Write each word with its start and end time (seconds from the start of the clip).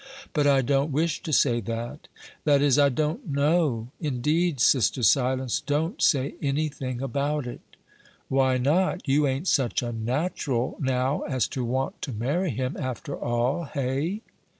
"But 0.33 0.47
I 0.47 0.63
don't 0.63 0.91
wish 0.91 1.21
to 1.21 1.31
say 1.31 1.61
that 1.61 2.07
that 2.43 2.59
is 2.59 2.79
I 2.79 2.89
don't 2.89 3.27
know 3.29 3.89
indeed, 4.01 4.59
sister 4.59 5.03
Silence, 5.03 5.61
don't 5.63 6.01
say 6.01 6.33
any 6.41 6.69
thing 6.69 7.03
about 7.03 7.45
it." 7.45 7.61
"Why 8.27 8.57
not? 8.57 9.07
You 9.07 9.27
ain't 9.27 9.47
such 9.47 9.83
a 9.83 9.91
natural, 9.91 10.75
now, 10.79 11.19
as 11.29 11.47
to 11.49 11.63
want 11.63 12.01
to 12.01 12.13
marry 12.13 12.49
him, 12.49 12.75
after 12.79 13.15
all, 13.15 13.65
hey?" 13.65 14.23